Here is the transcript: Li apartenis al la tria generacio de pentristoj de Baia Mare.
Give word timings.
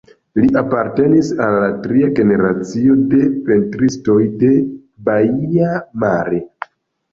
Li 0.37 0.47
apartenis 0.61 1.29
al 1.47 1.57
la 1.63 1.67
tria 1.83 2.09
generacio 2.21 2.97
de 3.13 3.21
pentristoj 3.51 4.19
de 4.43 4.53
Baia 5.13 5.79
Mare. 6.07 6.45